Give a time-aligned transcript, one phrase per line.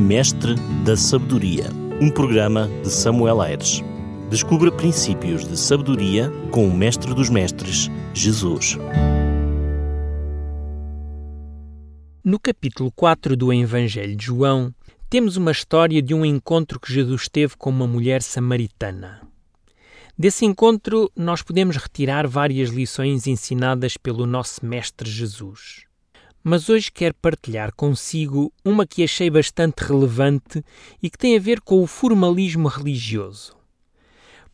[0.00, 1.66] Mestre da Sabedoria,
[2.00, 3.82] um programa de Samuel Aires.
[4.30, 8.78] Descubra princípios de sabedoria com o Mestre dos Mestres, Jesus.
[12.24, 14.74] No capítulo 4 do Evangelho de João,
[15.10, 19.20] temos uma história de um encontro que Jesus teve com uma mulher samaritana.
[20.18, 25.89] Desse encontro, nós podemos retirar várias lições ensinadas pelo nosso Mestre Jesus.
[26.42, 30.64] Mas hoje quero partilhar consigo uma que achei bastante relevante
[31.02, 33.54] e que tem a ver com o formalismo religioso.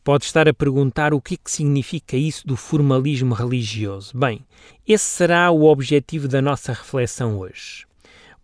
[0.03, 4.17] Pode estar a perguntar o que, é que significa isso do formalismo religioso.
[4.17, 4.45] Bem,
[4.87, 7.85] esse será o objetivo da nossa reflexão hoje.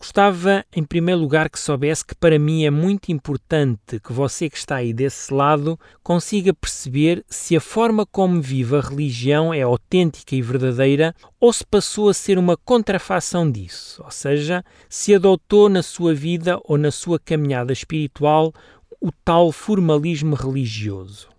[0.03, 4.57] Gostava, em primeiro lugar, que soubesse que para mim é muito importante que você que
[4.57, 10.35] está aí desse lado consiga perceber se a forma como vive a religião é autêntica
[10.35, 15.81] e verdadeira ou se passou a ser uma contrafação disso, ou seja, se adotou na
[15.81, 18.54] sua vida ou na sua caminhada espiritual
[18.99, 21.29] o tal formalismo religioso.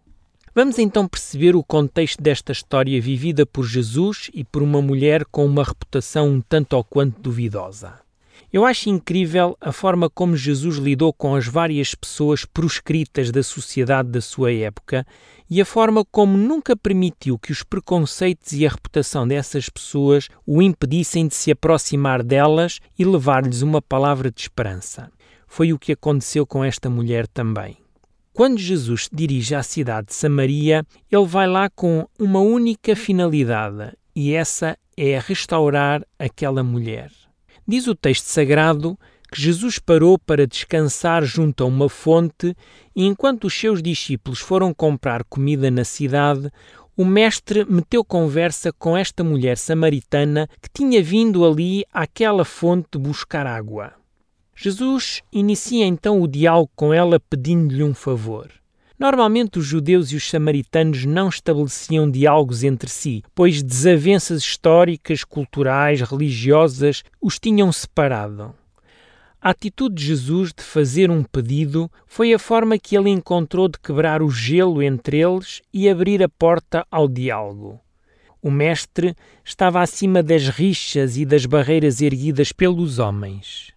[0.55, 5.45] Vamos então perceber o contexto desta história vivida por Jesus e por uma mulher com
[5.45, 8.04] uma reputação um tanto ou quanto duvidosa.
[8.53, 14.11] Eu acho incrível a forma como Jesus lidou com as várias pessoas proscritas da sociedade
[14.11, 15.07] da sua época
[15.51, 20.63] e a forma como nunca permitiu que os preconceitos e a reputação dessas pessoas o
[20.63, 25.11] impedissem de se aproximar delas e levar-lhes uma palavra de esperança.
[25.47, 27.77] Foi o que aconteceu com esta mulher também.
[28.33, 33.93] Quando Jesus se dirige à cidade de Samaria, ele vai lá com uma única finalidade,
[34.13, 37.13] e essa é restaurar aquela mulher.
[37.67, 38.99] Diz o texto sagrado
[39.33, 42.55] que Jesus parou para descansar junto a uma fonte
[42.95, 46.51] e, enquanto os seus discípulos foram comprar comida na cidade,
[46.97, 53.47] o Mestre meteu conversa com esta mulher samaritana que tinha vindo ali àquela fonte buscar
[53.47, 53.93] água.
[54.55, 58.49] Jesus inicia então o diálogo com ela pedindo-lhe um favor.
[59.05, 66.01] Normalmente os judeus e os samaritanos não estabeleciam diálogos entre si, pois desavenças históricas, culturais,
[66.01, 68.55] religiosas os tinham separado.
[69.43, 73.79] A atitude de Jesus de fazer um pedido foi a forma que ele encontrou de
[73.79, 77.79] quebrar o gelo entre eles e abrir a porta ao diálogo.
[78.41, 79.15] O Mestre
[79.45, 83.71] estava acima das rixas e das barreiras erguidas pelos homens.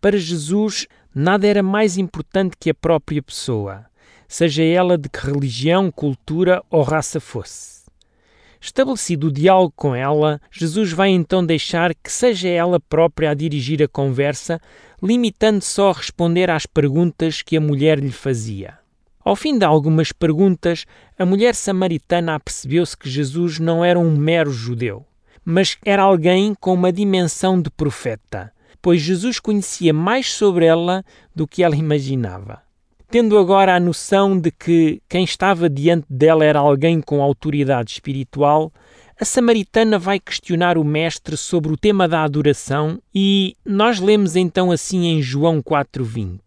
[0.00, 3.91] Para Jesus, nada era mais importante que a própria pessoa
[4.32, 7.82] seja ela de que religião, cultura ou raça fosse.
[8.58, 13.82] Estabelecido o diálogo com ela, Jesus vai então deixar que seja ela própria a dirigir
[13.82, 14.58] a conversa,
[15.02, 18.78] limitando só a responder às perguntas que a mulher lhe fazia.
[19.22, 20.86] Ao fim de algumas perguntas,
[21.18, 25.04] a mulher samaritana apercebeu-se que Jesus não era um mero judeu,
[25.44, 28.50] mas era alguém com uma dimensão de profeta,
[28.80, 31.04] pois Jesus conhecia mais sobre ela
[31.36, 32.62] do que ela imaginava.
[33.12, 38.72] Tendo agora a noção de que quem estava diante dela era alguém com autoridade espiritual,
[39.20, 44.72] a samaritana vai questionar o Mestre sobre o tema da adoração e nós lemos então
[44.72, 46.40] assim em João 4,20: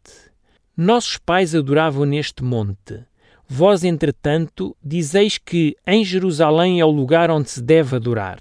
[0.76, 3.00] Nossos pais adoravam neste monte.
[3.48, 8.40] Vós, entretanto, dizeis que em Jerusalém é o lugar onde se deve adorar.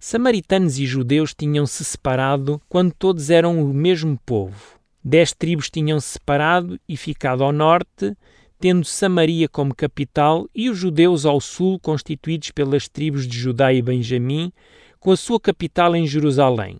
[0.00, 4.81] Samaritanos e judeus tinham se separado quando todos eram o mesmo povo.
[5.04, 8.16] Dez tribos tinham-se separado e ficado ao norte,
[8.60, 13.82] tendo Samaria como capital e os judeus ao sul, constituídos pelas tribos de Judá e
[13.82, 14.52] Benjamim,
[15.00, 16.78] com a sua capital em Jerusalém.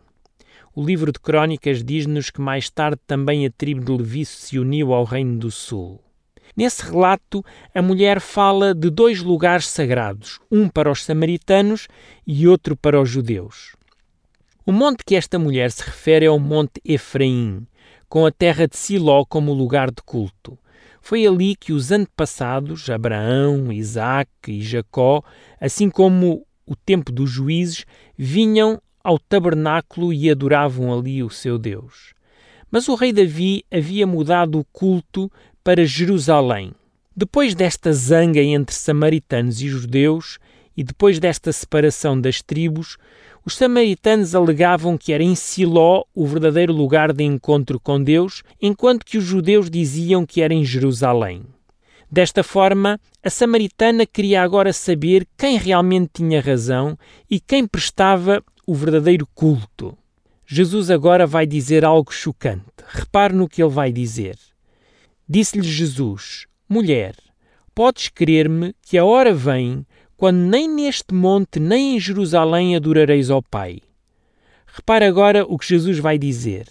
[0.75, 4.95] O livro de Crônicas diz-nos que mais tarde também a tribo de Levi se uniu
[4.95, 6.01] ao Reino do Sul.
[6.57, 7.45] Nesse relato,
[7.75, 11.89] a mulher fala de dois lugares sagrados, um para os samaritanos
[12.25, 13.75] e outro para os judeus.
[14.65, 17.67] O monte que esta mulher se refere é o Monte Efraim,
[18.13, 20.59] com a terra de Siló como lugar de culto.
[21.01, 25.25] Foi ali que os antepassados, Abraão, Isaac e Jacó,
[25.59, 32.13] assim como o tempo dos juízes, vinham ao tabernáculo e adoravam ali o seu Deus.
[32.71, 35.33] Mas o rei Davi havia mudado o culto
[35.65, 36.75] para Jerusalém.
[37.17, 40.39] Depois desta zanga entre samaritanos e judeus,
[40.77, 42.99] e depois desta separação das tribos,
[43.45, 49.05] os samaritanos alegavam que era em Siló o verdadeiro lugar de encontro com Deus, enquanto
[49.05, 51.43] que os judeus diziam que era em Jerusalém.
[52.11, 56.97] Desta forma, a samaritana queria agora saber quem realmente tinha razão
[57.31, 59.97] e quem prestava o verdadeiro culto.
[60.47, 62.67] Jesus agora vai dizer algo chocante.
[62.87, 64.37] Repare no que ele vai dizer.
[65.27, 67.15] Disse-lhe Jesus: Mulher,
[67.75, 69.87] podes crer-me que a hora vem
[70.23, 73.81] quando nem neste monte nem em Jerusalém adorareis ao Pai.
[74.65, 76.69] Repare agora o que Jesus vai dizer.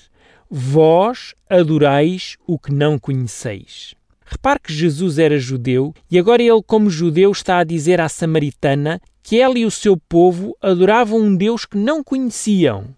[0.50, 3.94] Vós adorais o que não conheceis.
[4.24, 9.02] Repare que Jesus era judeu e agora ele, como judeu, está a dizer à samaritana
[9.22, 12.96] que ela e o seu povo adoravam um Deus que não conheciam.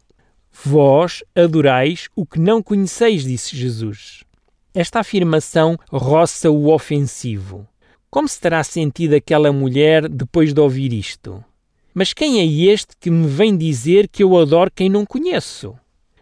[0.63, 4.23] Vós adorais o que não conheceis, disse Jesus.
[4.71, 7.67] Esta afirmação roça o ofensivo.
[8.13, 11.44] Como se terá sentido aquela mulher depois de ouvir isto?
[11.95, 15.74] Mas quem é este que me vem dizer que eu adoro quem não conheço?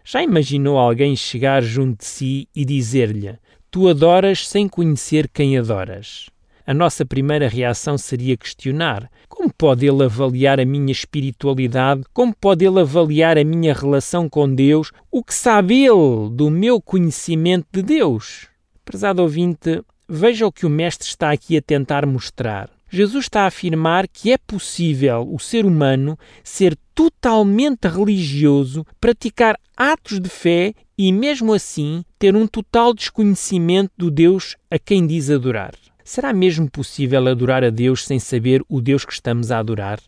[0.02, 3.38] Já imaginou alguém chegar junto de si e dizer-lhe:
[3.70, 6.30] Tu adoras sem conhecer quem adoras?
[6.66, 12.04] A nossa primeira reação seria questionar: como pode ele avaliar a minha espiritualidade?
[12.14, 14.92] Como pode ele avaliar a minha relação com Deus?
[15.10, 18.48] O que sabe ele do meu conhecimento de Deus?
[18.82, 19.82] Prezado ouvinte,
[20.14, 22.68] veja o que o Mestre está aqui a tentar mostrar.
[22.90, 30.20] Jesus está a afirmar que é possível o ser humano ser totalmente religioso, praticar atos
[30.20, 35.72] de fé e, mesmo assim, ter um total desconhecimento do Deus a quem diz adorar.
[36.04, 39.98] Será mesmo possível adorar a Deus sem saber o Deus que estamos a adorar?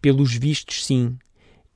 [0.00, 1.18] Pelos vistos, sim.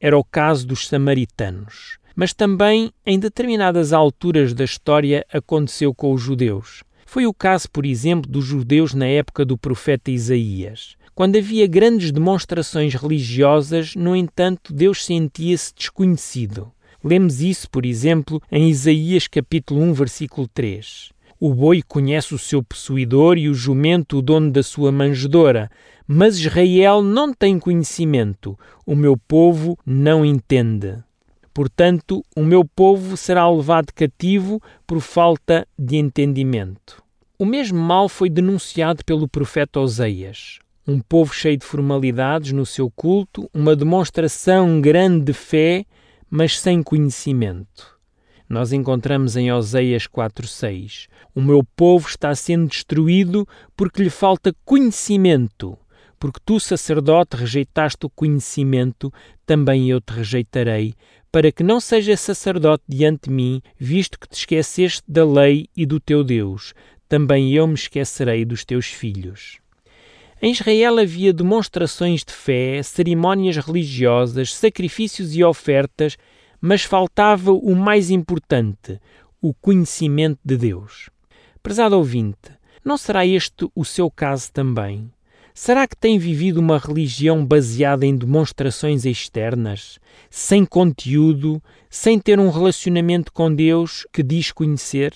[0.00, 1.98] Era o caso dos samaritanos.
[2.14, 6.84] Mas também, em determinadas alturas da história, aconteceu com os judeus.
[7.12, 10.96] Foi o caso, por exemplo, dos judeus na época do profeta Isaías.
[11.14, 16.72] Quando havia grandes demonstrações religiosas, no entanto, Deus sentia-se desconhecido.
[17.04, 21.12] Lemos isso, por exemplo, em Isaías capítulo 1, versículo 3.
[21.38, 25.70] O boi conhece o seu possuidor e o jumento o dono da sua manjedora,
[26.06, 30.96] mas Israel não tem conhecimento, o meu povo não entende.
[31.52, 37.01] Portanto, o meu povo será levado cativo por falta de entendimento.
[37.42, 40.60] O mesmo mal foi denunciado pelo profeta Oseias.
[40.86, 45.84] Um povo cheio de formalidades no seu culto, uma demonstração grande de fé,
[46.30, 47.98] mas sem conhecimento
[48.48, 51.08] nós encontramos em Oseias 4:6.
[51.34, 55.78] O meu povo está sendo destruído porque lhe falta conhecimento.
[56.20, 59.10] Porque tu, sacerdote, rejeitaste o conhecimento,
[59.46, 60.94] também eu te rejeitarei,
[61.32, 65.86] para que não sejas sacerdote diante de mim, visto que te esqueceste da lei e
[65.86, 66.74] do teu Deus.
[67.12, 69.58] Também eu me esquecerei dos teus filhos.
[70.40, 76.16] Em Israel havia demonstrações de fé, cerimónias religiosas, sacrifícios e ofertas
[76.58, 78.98] mas faltava o mais importante,
[79.42, 81.10] o conhecimento de Deus.
[81.62, 82.50] Prezado ouvinte,
[82.82, 85.12] não será este o seu caso também?
[85.52, 89.98] Será que tem vivido uma religião baseada em demonstrações externas,
[90.30, 95.12] sem conteúdo, sem ter um relacionamento com Deus que diz conhecer?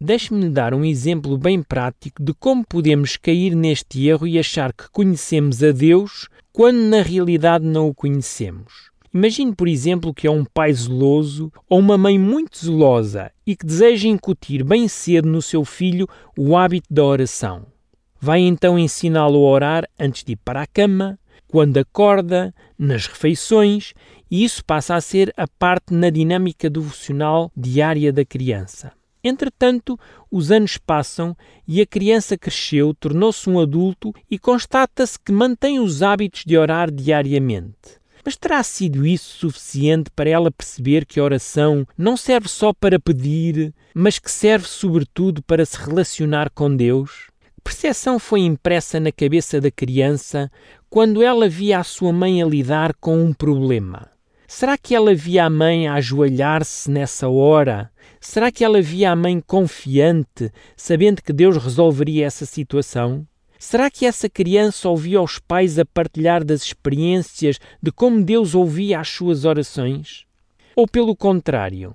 [0.00, 4.88] Deixe-me dar um exemplo bem prático de como podemos cair neste erro e achar que
[4.92, 8.92] conhecemos a Deus quando na realidade não o conhecemos.
[9.12, 13.66] Imagine, por exemplo, que é um pai zeloso ou uma mãe muito zelosa e que
[13.66, 16.06] deseja incutir bem cedo no seu filho
[16.38, 17.66] o hábito da oração.
[18.20, 21.18] Vai então ensiná-lo a orar antes de ir para a cama,
[21.48, 23.94] quando acorda, nas refeições,
[24.30, 28.97] e isso passa a ser a parte na dinâmica devocional diária da criança.
[29.28, 29.98] Entretanto,
[30.30, 31.36] os anos passam
[31.66, 36.90] e a criança cresceu, tornou-se um adulto e constata-se que mantém os hábitos de orar
[36.90, 37.98] diariamente.
[38.24, 42.98] Mas terá sido isso suficiente para ela perceber que a oração não serve só para
[42.98, 47.28] pedir, mas que serve sobretudo para se relacionar com Deus?
[47.56, 50.50] Que percepção foi impressa na cabeça da criança
[50.90, 54.17] quando ela via a sua mãe a lidar com um problema?
[54.50, 57.92] Será que ela via a mãe ajoelhar-se nessa hora?
[58.18, 63.26] Será que ela via a mãe confiante, sabendo que Deus resolveria essa situação?
[63.58, 69.00] Será que essa criança ouvia os pais a partilhar das experiências de como Deus ouvia
[69.00, 70.24] as suas orações?
[70.74, 71.94] Ou pelo contrário,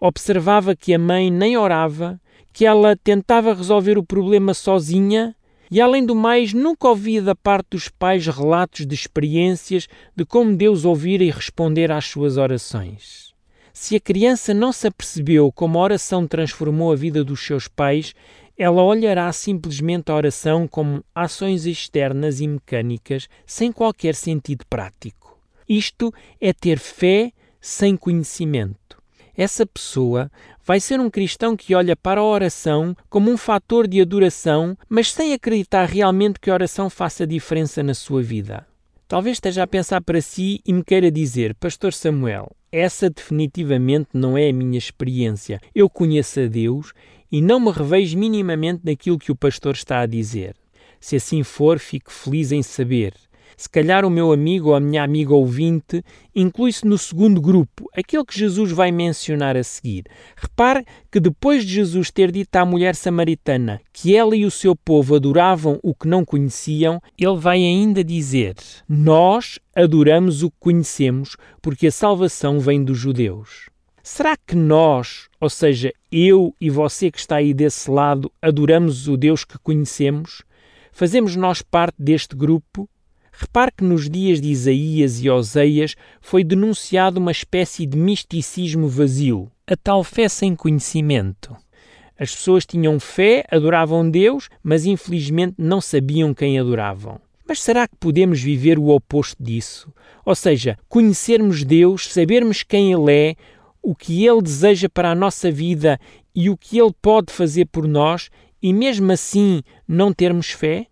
[0.00, 2.18] observava que a mãe nem orava,
[2.50, 5.36] que ela tentava resolver o problema sozinha
[5.70, 9.86] e, além do mais, nunca ouvia da parte dos pais relatos de experiências
[10.16, 13.32] de como Deus ouvira e responder às suas orações.
[13.72, 18.14] Se a criança não se apercebeu como a oração transformou a vida dos seus pais,
[18.58, 25.40] ela olhará simplesmente a oração como ações externas e mecânicas sem qualquer sentido prático.
[25.68, 28.99] Isto é ter fé sem conhecimento.
[29.40, 30.30] Essa pessoa
[30.62, 35.10] vai ser um cristão que olha para a oração como um fator de adoração, mas
[35.10, 38.66] sem acreditar realmente que a oração faça diferença na sua vida.
[39.08, 44.36] Talvez esteja a pensar para si e me queira dizer, Pastor Samuel, essa definitivamente não
[44.36, 45.58] é a minha experiência.
[45.74, 46.92] Eu conheço a Deus
[47.32, 50.54] e não me revejo minimamente naquilo que o pastor está a dizer.
[51.00, 53.14] Se assim for, fico feliz em saber.
[53.60, 56.02] Se calhar o meu amigo ou a minha amiga ouvinte
[56.34, 60.04] inclui-se no segundo grupo, aquele que Jesus vai mencionar a seguir.
[60.34, 64.74] Repare que depois de Jesus ter dito à mulher samaritana que ela e o seu
[64.74, 68.54] povo adoravam o que não conheciam, ele vai ainda dizer:
[68.88, 73.68] Nós adoramos o que conhecemos, porque a salvação vem dos judeus.
[74.02, 79.18] Será que nós, ou seja, eu e você que está aí desse lado, adoramos o
[79.18, 80.42] Deus que conhecemos?
[80.90, 82.88] Fazemos nós parte deste grupo?
[83.40, 89.50] Repare que nos dias de Isaías e Oseias foi denunciado uma espécie de misticismo vazio,
[89.66, 91.56] a tal fé sem conhecimento.
[92.18, 97.18] As pessoas tinham fé, adoravam Deus, mas infelizmente não sabiam quem adoravam.
[97.48, 99.90] Mas será que podemos viver o oposto disso?
[100.22, 103.36] Ou seja, conhecermos Deus, sabermos quem Ele é,
[103.82, 105.98] o que Ele deseja para a nossa vida
[106.34, 108.28] e o que Ele pode fazer por nós
[108.62, 110.88] e mesmo assim não termos fé?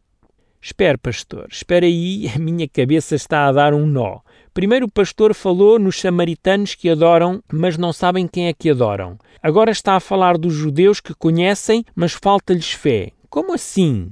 [0.61, 4.21] Espera, pastor, espera aí, a minha cabeça está a dar um nó.
[4.53, 9.17] Primeiro o pastor falou nos samaritanos que adoram, mas não sabem quem é que adoram.
[9.41, 13.13] Agora está a falar dos judeus que conhecem, mas falta-lhes fé.
[13.31, 14.11] Como assim?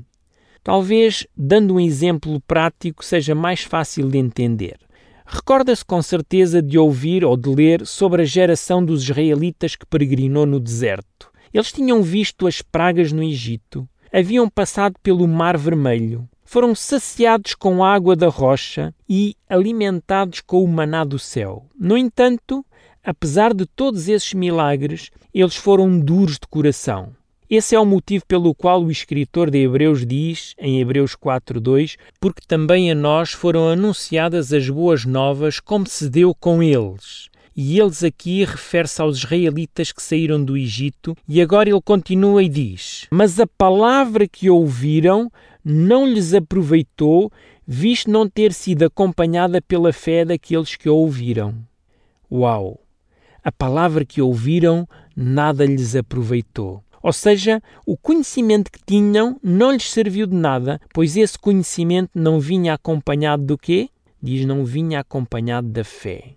[0.62, 4.78] Talvez, dando um exemplo prático, seja mais fácil de entender.
[5.26, 10.46] Recorda-se com certeza de ouvir ou de ler sobre a geração dos israelitas que peregrinou
[10.46, 11.28] no deserto.
[11.52, 17.84] Eles tinham visto as pragas no Egito, haviam passado pelo Mar Vermelho, foram saciados com
[17.84, 21.66] água da rocha e alimentados com o maná do céu.
[21.78, 22.64] No entanto,
[23.04, 27.10] apesar de todos esses milagres, eles foram duros de coração.
[27.48, 32.42] Esse é o motivo pelo qual o escritor de Hebreus diz, em Hebreus 4:2, porque
[32.46, 37.28] também a nós foram anunciadas as boas novas, como se deu com eles.
[37.56, 42.50] E eles aqui refere-se aos israelitas que saíram do Egito, e agora ele continua e
[42.50, 45.32] diz: Mas a palavra que ouviram
[45.64, 47.32] não lhes aproveitou,
[47.66, 51.54] visto não ter sido acompanhada pela fé daqueles que a ouviram.
[52.30, 52.78] Uau!
[53.42, 54.86] A palavra que ouviram
[55.16, 56.84] nada lhes aproveitou.
[57.02, 62.38] Ou seja, o conhecimento que tinham não lhes serviu de nada, pois esse conhecimento não
[62.38, 63.88] vinha acompanhado do quê?
[64.20, 66.34] Diz não vinha acompanhado da fé.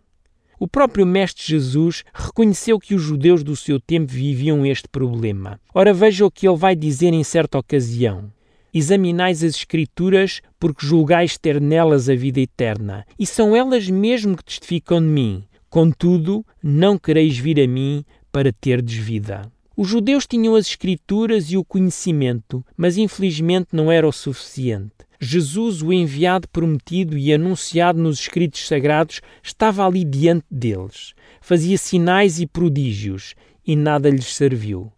[0.60, 5.58] O próprio Mestre Jesus reconheceu que os judeus do seu tempo viviam este problema.
[5.74, 8.30] Ora, veja o que ele vai dizer em certa ocasião.
[8.74, 14.44] Examinais as Escrituras, porque julgais ter nelas a vida eterna, e são elas mesmo que
[14.44, 15.44] testificam de mim.
[15.70, 19.50] Contudo, não quereis vir a mim para terdes vida.
[19.78, 25.08] Os judeus tinham as Escrituras e o conhecimento, mas infelizmente não era o suficiente.
[25.20, 31.14] Jesus, o enviado prometido e anunciado nos escritos sagrados, estava ali diante deles.
[31.42, 33.36] Fazia sinais e prodígios
[33.66, 34.92] e nada lhes serviu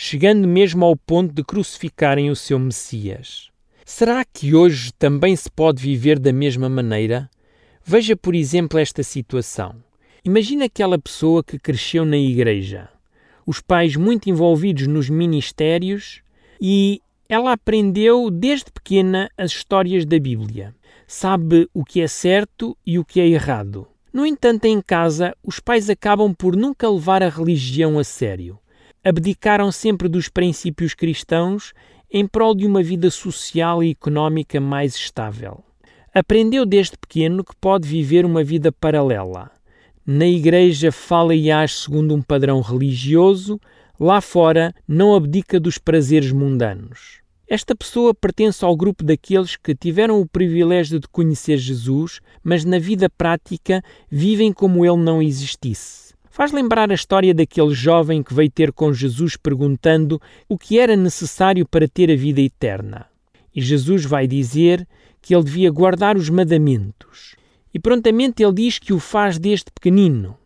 [0.00, 3.50] chegando mesmo ao ponto de crucificarem o seu Messias.
[3.84, 7.28] Será que hoje também se pode viver da mesma maneira?
[7.84, 9.74] Veja, por exemplo, esta situação.
[10.24, 12.88] Imagina aquela pessoa que cresceu na igreja,
[13.44, 16.22] os pais muito envolvidos nos ministérios
[16.60, 20.74] e ela aprendeu desde pequena as histórias da Bíblia.
[21.06, 23.86] Sabe o que é certo e o que é errado.
[24.12, 28.58] No entanto, em casa, os pais acabam por nunca levar a religião a sério
[29.04, 31.72] abdicaram sempre dos princípios cristãos
[32.10, 35.62] em prol de uma vida social e económica mais estável.
[36.14, 39.50] Aprendeu desde pequeno que pode viver uma vida paralela.
[40.04, 43.60] Na igreja fala e age segundo um padrão religioso,
[43.98, 47.20] lá fora não abdica dos prazeres mundanos.
[47.48, 52.78] Esta pessoa pertence ao grupo daqueles que tiveram o privilégio de conhecer Jesus, mas na
[52.78, 58.48] vida prática vivem como ele não existisse faz lembrar a história daquele jovem que veio
[58.48, 63.06] ter com Jesus perguntando o que era necessário para ter a vida eterna.
[63.52, 64.86] E Jesus vai dizer
[65.20, 67.34] que ele devia guardar os mandamentos.
[67.74, 70.38] E prontamente ele diz que o faz desde pequenino.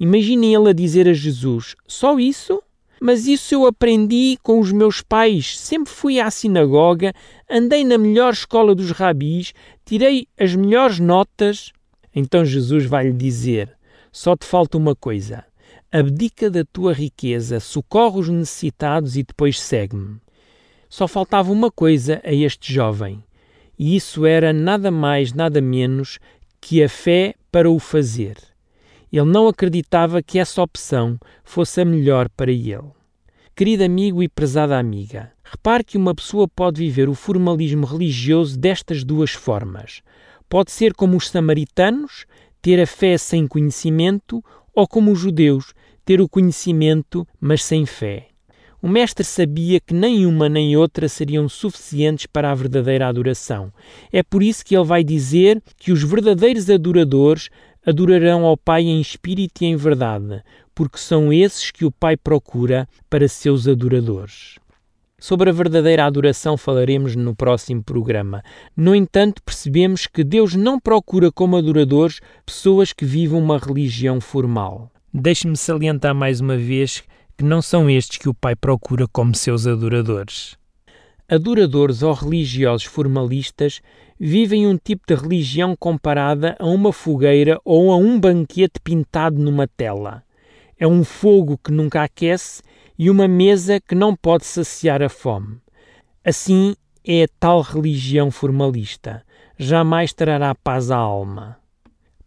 [0.00, 2.60] Imaginem ele a dizer a Jesus: Só isso?
[3.00, 5.58] Mas isso eu aprendi com os meus pais.
[5.58, 7.12] Sempre fui à sinagoga,
[7.50, 9.52] andei na melhor escola dos rabis,
[9.84, 11.72] tirei as melhores notas.
[12.14, 13.76] Então Jesus vai lhe dizer:
[14.10, 15.44] só te falta uma coisa.
[15.92, 20.16] Abdica da tua riqueza, socorre os necessitados e depois segue-me.
[20.88, 23.22] Só faltava uma coisa a este jovem,
[23.78, 26.18] e isso era nada mais, nada menos
[26.60, 28.36] que a fé para o fazer.
[29.12, 32.78] Ele não acreditava que essa opção fosse a melhor para ele.
[33.54, 39.02] Querido amigo e prezada amiga, repare que uma pessoa pode viver o formalismo religioso destas
[39.02, 40.02] duas formas.
[40.48, 42.26] Pode ser como os samaritanos,
[42.60, 44.44] ter a fé sem conhecimento,
[44.74, 45.72] ou como os judeus,
[46.04, 48.28] ter o conhecimento, mas sem fé.
[48.82, 53.72] O mestre sabia que nem uma nem outra seriam suficientes para a verdadeira adoração.
[54.12, 57.48] É por isso que ele vai dizer que os verdadeiros adoradores
[57.86, 60.42] adorarão ao Pai em espírito e em verdade,
[60.74, 64.58] porque são esses que o Pai procura para seus adoradores.
[65.18, 68.42] Sobre a verdadeira adoração falaremos no próximo programa.
[68.76, 74.90] No entanto, percebemos que Deus não procura como adoradores pessoas que vivam uma religião formal.
[75.14, 77.02] Deixe-me salientar mais uma vez
[77.38, 80.58] que não são estes que o Pai procura como seus adoradores.
[81.28, 83.80] Adoradores ou religiosos formalistas
[84.18, 89.66] vivem um tipo de religião comparada a uma fogueira ou a um banquete pintado numa
[89.66, 90.22] tela.
[90.78, 92.62] É um fogo que nunca aquece
[92.96, 95.58] e uma mesa que não pode saciar a fome.
[96.24, 99.24] Assim é a tal religião formalista.
[99.58, 101.56] Jamais trará paz à alma.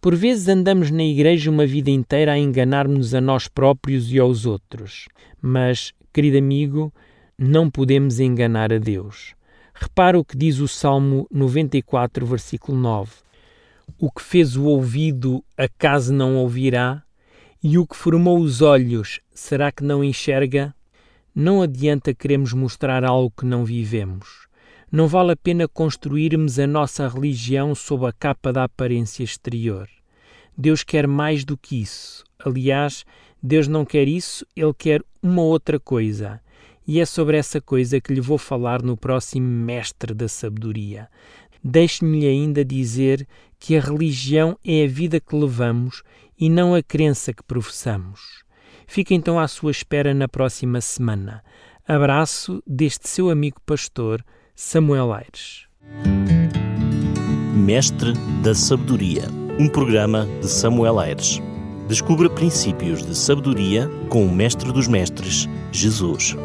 [0.01, 4.45] Por vezes andamos na igreja uma vida inteira a enganar-nos a nós próprios e aos
[4.45, 5.07] outros.
[5.41, 6.93] Mas, querido amigo,
[7.41, 9.33] não podemos enganar a Deus.
[9.73, 13.13] Repara o que diz o Salmo 94, versículo 9.
[13.97, 17.01] O que fez o ouvido, acaso não ouvirá?
[17.63, 20.75] E o que formou os olhos, será que não enxerga?
[21.33, 24.49] Não adianta queremos mostrar algo que não vivemos.
[24.91, 29.87] Não vale a pena construirmos a nossa religião sob a capa da aparência exterior.
[30.57, 32.25] Deus quer mais do que isso.
[32.37, 33.05] Aliás,
[33.41, 36.41] Deus não quer isso, Ele quer uma outra coisa.
[36.89, 41.07] E é sobre essa coisa que lhe vou falar no próximo Mestre da Sabedoria.
[41.63, 43.27] Deixe-me ainda dizer
[43.59, 46.01] que a religião é a vida que levamos
[46.35, 48.43] e não a crença que professamos.
[48.87, 51.43] Fique então à sua espera na próxima semana.
[51.87, 55.67] Abraço deste seu amigo pastor, Samuel Aires.
[57.55, 59.25] Mestre da Sabedoria,
[59.59, 61.39] um programa de Samuel Aires.
[61.89, 66.35] Descubra princípios de sabedoria com o Mestre dos Mestres, Jesus.